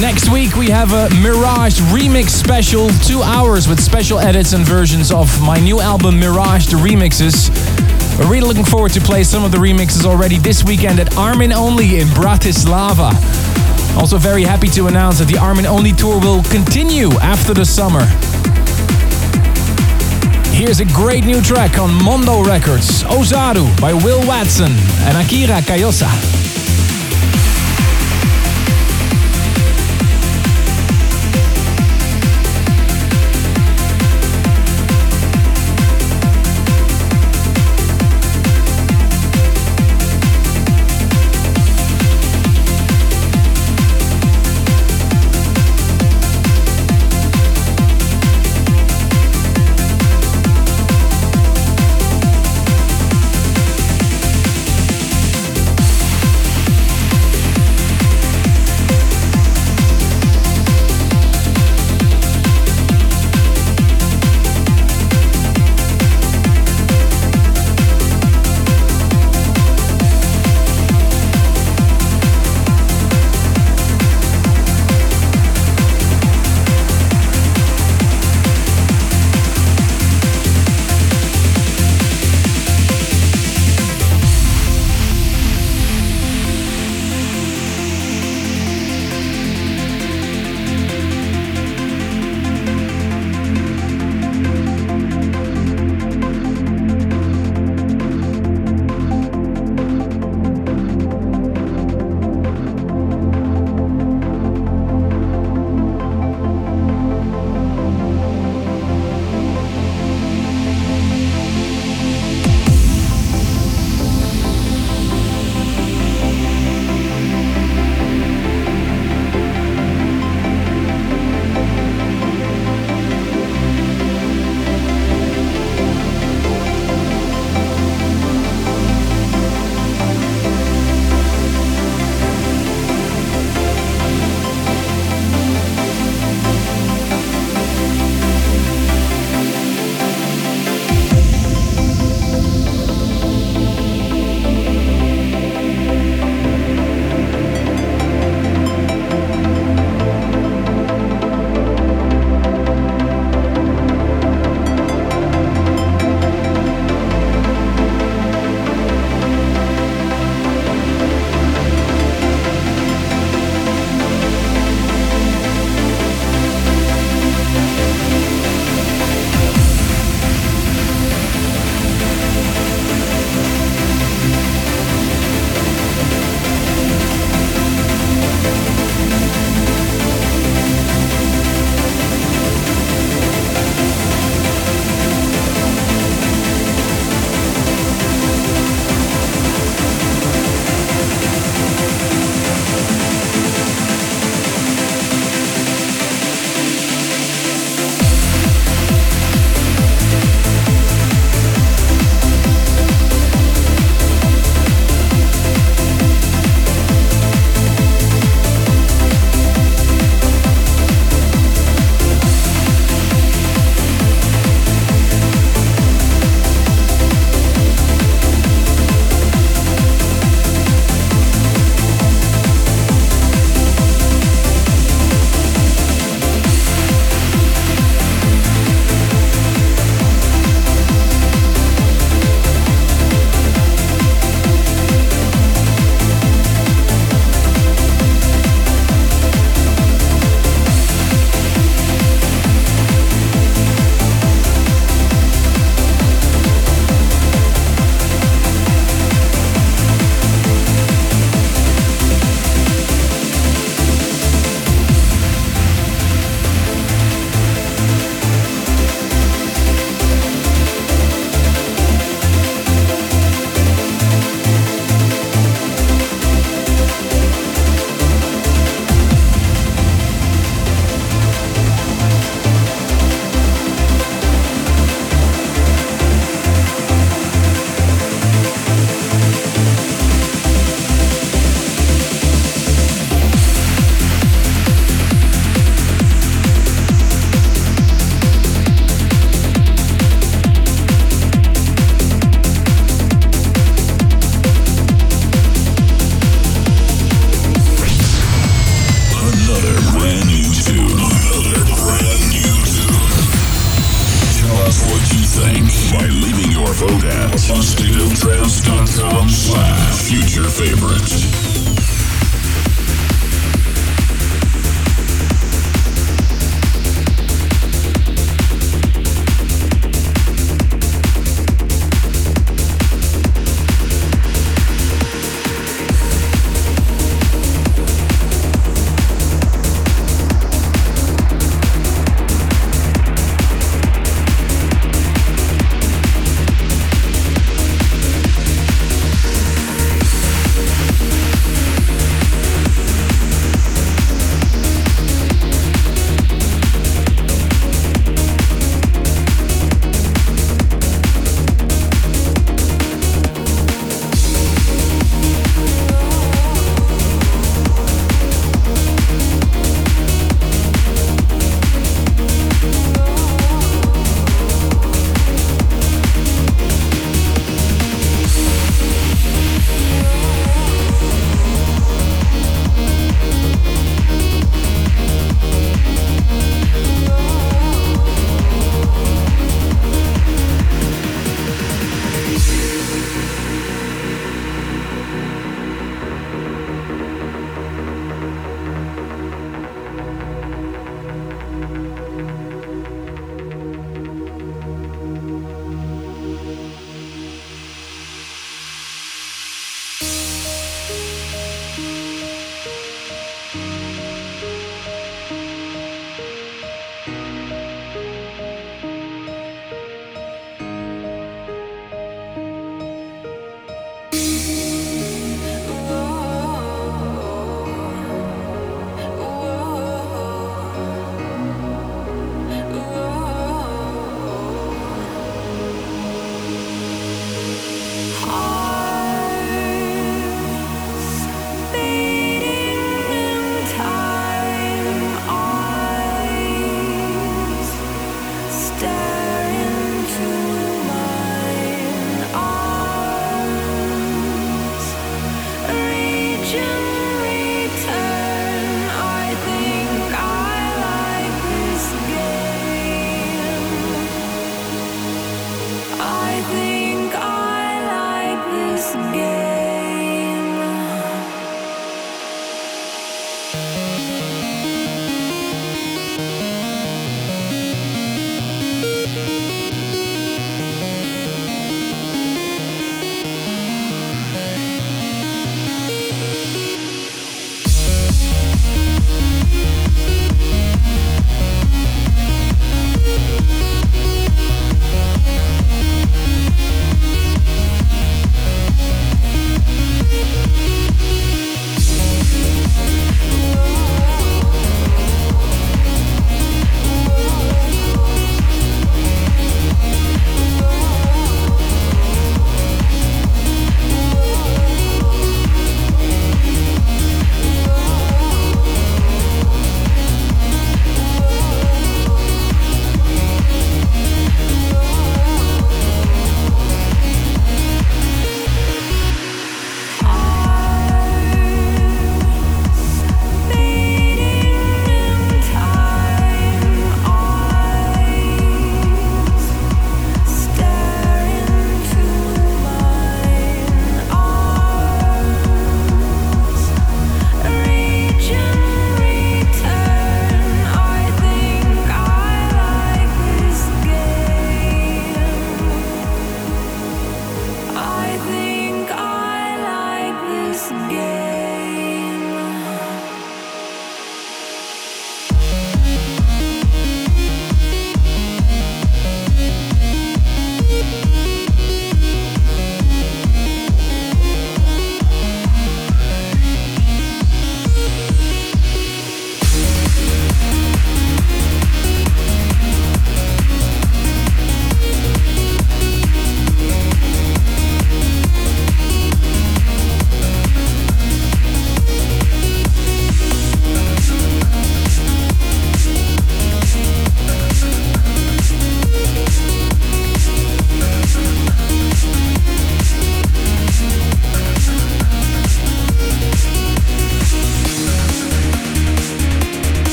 Next 0.00 0.30
week 0.32 0.56
we 0.56 0.68
have 0.68 0.92
a 0.92 1.14
Mirage 1.20 1.78
remix 1.92 2.30
special, 2.30 2.88
two 3.04 3.22
hours 3.22 3.68
with 3.68 3.78
special 3.78 4.18
edits 4.18 4.52
and 4.54 4.64
versions 4.64 5.12
of 5.12 5.40
my 5.42 5.58
new 5.58 5.80
album 5.80 6.18
Mirage 6.18 6.66
the 6.66 6.76
Remixes. 6.76 7.50
We're 8.18 8.30
really 8.30 8.48
looking 8.48 8.64
forward 8.64 8.92
to 8.92 9.00
play 9.00 9.22
some 9.22 9.44
of 9.44 9.52
the 9.52 9.58
remixes 9.58 10.04
already 10.04 10.38
this 10.38 10.64
weekend 10.64 10.98
at 10.98 11.16
Armin 11.16 11.52
Only 11.52 12.00
in 12.00 12.08
Bratislava. 12.08 13.12
Also 13.96 14.16
very 14.16 14.42
happy 14.42 14.68
to 14.68 14.86
announce 14.86 15.18
that 15.18 15.28
the 15.28 15.38
Armin 15.38 15.66
Only 15.66 15.92
tour 15.92 16.18
will 16.18 16.42
continue 16.44 17.10
after 17.20 17.52
the 17.52 17.64
summer. 17.64 18.04
Here's 20.56 20.80
a 20.80 20.86
great 20.86 21.24
new 21.24 21.42
track 21.42 21.78
on 21.78 21.92
Mondo 22.02 22.42
Records, 22.42 23.02
Ozaru 23.04 23.78
by 23.80 23.92
Will 23.92 24.26
Watson 24.26 24.72
and 25.04 25.18
Akira 25.18 25.60
Kayosa. 25.60 26.31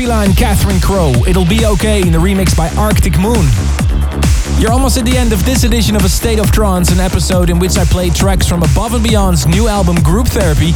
Fila 0.00 0.26
Catherine 0.34 0.80
Crow. 0.80 1.12
It'll 1.26 1.44
be 1.44 1.66
okay 1.66 2.00
in 2.00 2.10
the 2.10 2.18
remix 2.18 2.56
by 2.56 2.70
Arctic 2.70 3.18
Moon. 3.18 3.44
You're 4.58 4.72
almost 4.72 4.96
at 4.96 5.04
the 5.04 5.14
end 5.14 5.34
of 5.34 5.44
this 5.44 5.64
edition 5.64 5.94
of 5.94 6.06
A 6.06 6.08
State 6.08 6.38
of 6.38 6.50
Trance, 6.50 6.90
an 6.90 7.00
episode 7.00 7.50
in 7.50 7.58
which 7.58 7.76
I 7.76 7.84
play 7.84 8.08
tracks 8.08 8.48
from 8.48 8.62
Above 8.62 8.94
and 8.94 9.04
Beyond's 9.04 9.46
new 9.46 9.68
album 9.68 9.96
Group 9.96 10.28
Therapy. 10.28 10.68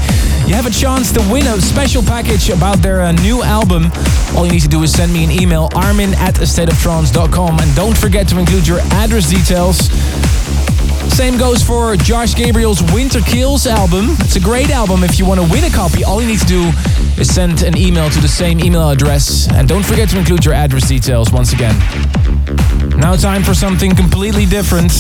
You 0.46 0.52
have 0.52 0.66
a 0.66 0.70
chance 0.70 1.10
to 1.12 1.20
win 1.32 1.46
a 1.46 1.58
special 1.58 2.02
package 2.02 2.50
about 2.50 2.82
their 2.82 3.00
uh, 3.00 3.12
new 3.12 3.42
album. 3.42 3.90
All 4.36 4.44
you 4.44 4.52
need 4.52 4.60
to 4.60 4.68
do 4.68 4.82
is 4.82 4.92
send 4.92 5.10
me 5.10 5.24
an 5.24 5.30
email, 5.30 5.70
armin 5.74 6.12
at 6.16 6.34
astateoftrance.com, 6.34 7.60
and 7.60 7.74
don't 7.74 7.96
forget 7.96 8.28
to 8.28 8.38
include 8.38 8.66
your 8.66 8.80
address 8.92 9.30
details. 9.30 9.88
Same 11.10 11.38
goes 11.38 11.62
for 11.62 11.96
Josh 11.96 12.34
Gabriel's 12.34 12.82
Winter 12.92 13.20
Kills 13.20 13.66
album. 13.66 14.16
It's 14.20 14.36
a 14.36 14.40
great 14.40 14.70
album. 14.70 15.04
If 15.04 15.18
you 15.18 15.26
want 15.26 15.40
to 15.40 15.50
win 15.50 15.64
a 15.64 15.70
copy, 15.70 16.04
all 16.04 16.20
you 16.20 16.28
need 16.28 16.40
to 16.40 16.46
do 16.46 16.72
is 17.18 17.32
send 17.32 17.62
an 17.62 17.76
email 17.76 18.10
to 18.10 18.20
the 18.20 18.28
same 18.28 18.60
email 18.60 18.90
address. 18.90 19.48
And 19.50 19.68
don't 19.68 19.84
forget 19.84 20.08
to 20.10 20.18
include 20.18 20.44
your 20.44 20.54
address 20.54 20.88
details 20.88 21.32
once 21.32 21.52
again. 21.52 21.78
Now, 22.98 23.16
time 23.16 23.42
for 23.42 23.54
something 23.54 23.94
completely 23.94 24.46
different. 24.46 24.92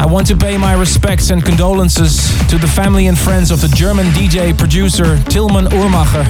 I 0.00 0.06
want 0.06 0.26
to 0.28 0.36
pay 0.36 0.56
my 0.56 0.74
respects 0.74 1.30
and 1.30 1.44
condolences 1.44 2.28
to 2.48 2.58
the 2.58 2.68
family 2.68 3.08
and 3.08 3.18
friends 3.18 3.50
of 3.50 3.60
the 3.60 3.68
German 3.68 4.06
DJ 4.08 4.56
producer 4.56 5.18
Tilman 5.24 5.66
Uhrmacher. 5.66 6.24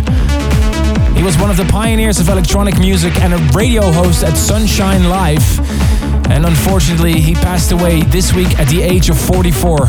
He 1.15 1.23
was 1.23 1.37
one 1.37 1.51
of 1.51 1.57
the 1.57 1.67
pioneers 1.67 2.19
of 2.21 2.29
electronic 2.29 2.79
music 2.79 3.21
and 3.21 3.35
a 3.35 3.39
radio 3.53 3.91
host 3.93 4.25
at 4.25 4.37
Sunshine 4.37 5.09
Live. 5.09 5.88
And 6.31 6.45
unfortunately, 6.47 7.21
he 7.21 7.35
passed 7.35 7.73
away 7.73 8.03
this 8.03 8.33
week 8.33 8.59
at 8.59 8.69
the 8.69 8.83
age 8.83 9.09
of 9.09 9.19
44. 9.19 9.87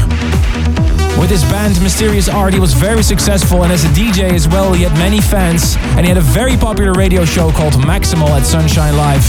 With 1.20 1.30
his 1.30 1.44
band 1.44 1.82
Mysterious 1.82 2.30
Art, 2.30 2.54
he 2.54 2.60
was 2.60 2.74
very 2.74 3.04
successful, 3.04 3.64
and 3.64 3.74
as 3.74 3.84
a 3.84 3.90
DJ 3.90 4.32
as 4.32 4.48
well, 4.48 4.72
he 4.72 4.84
had 4.84 4.94
many 4.94 5.20
fans, 5.20 5.76
and 5.98 6.02
he 6.02 6.08
had 6.08 6.18
a 6.18 6.22
very 6.22 6.56
popular 6.56 6.94
radio 6.94 7.26
show 7.26 7.52
called 7.52 7.74
Maximal 7.74 8.30
at 8.30 8.46
Sunshine 8.46 8.96
Live. 8.96 9.26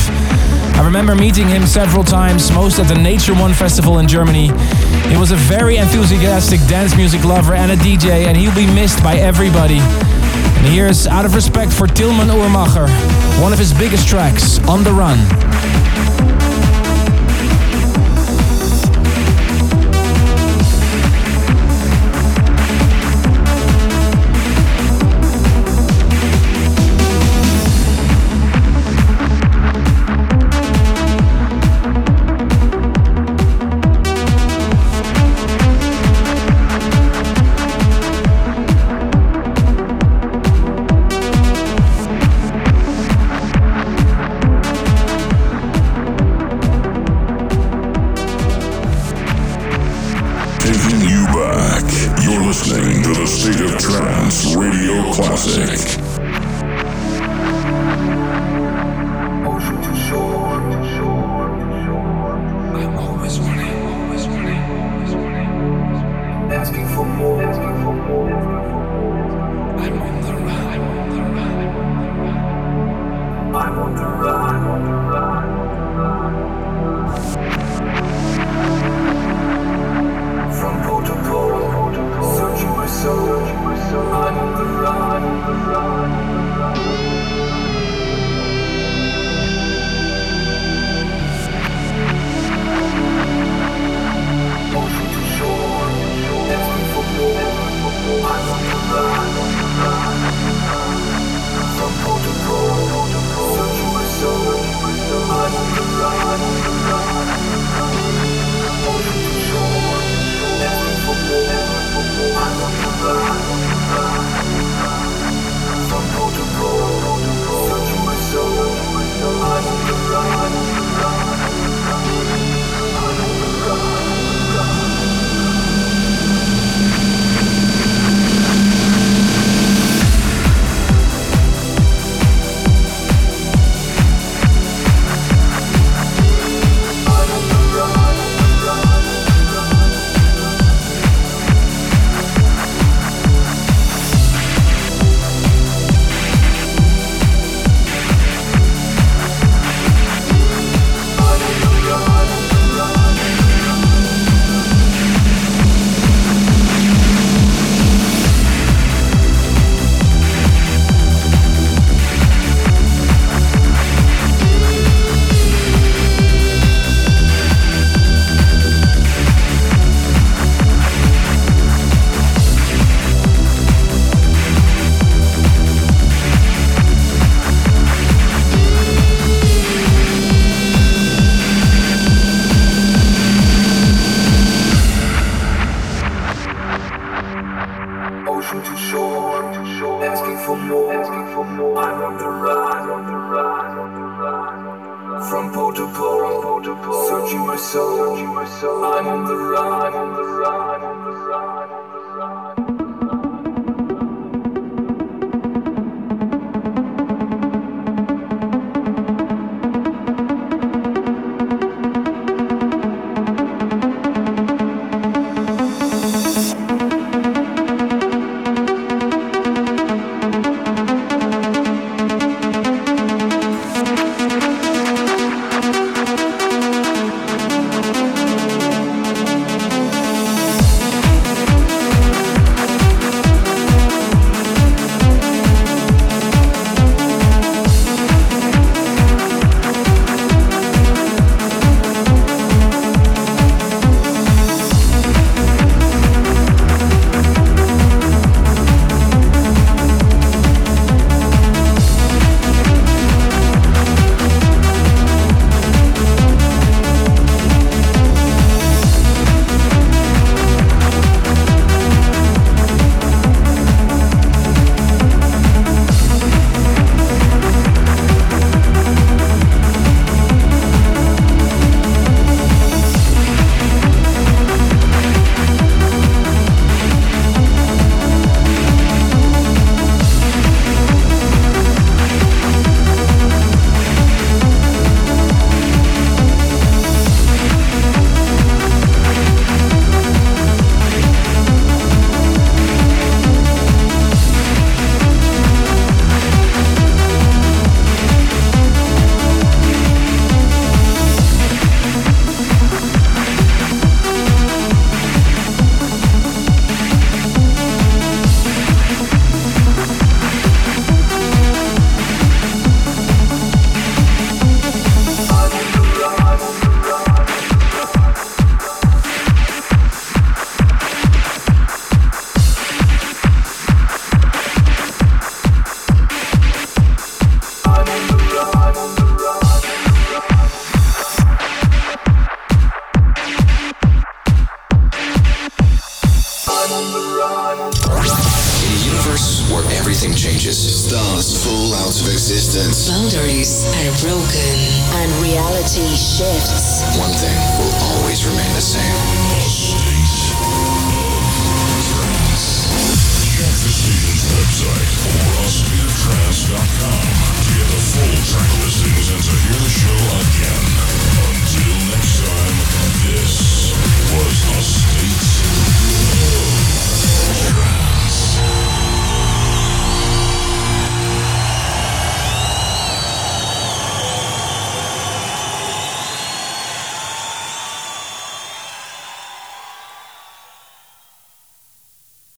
I 0.77 0.85
remember 0.85 1.15
meeting 1.17 1.49
him 1.49 1.67
several 1.67 2.05
times, 2.05 2.51
most 2.53 2.79
at 2.79 2.87
the 2.87 2.95
Nature 2.95 3.35
One 3.35 3.53
Festival 3.53 3.99
in 3.99 4.07
Germany. 4.07 4.47
He 5.09 5.17
was 5.17 5.33
a 5.33 5.37
very 5.37 5.77
enthusiastic 5.77 6.61
dance 6.69 6.97
music 6.97 7.25
lover 7.25 7.55
and 7.55 7.73
a 7.73 7.77
DJ, 7.77 8.27
and 8.27 8.37
he'll 8.37 8.55
be 8.55 8.67
missed 8.73 9.03
by 9.03 9.17
everybody. 9.17 9.79
And 9.79 10.67
here's, 10.69 11.07
out 11.07 11.25
of 11.25 11.35
respect 11.35 11.73
for 11.73 11.87
Tilman 11.87 12.29
Uhrmacher, 12.29 12.89
one 13.43 13.53
of 13.53 13.59
his 13.59 13.75
biggest 13.75 14.07
tracks, 14.07 14.61
On 14.69 14.85
the 14.85 14.93
Run. 14.93 15.19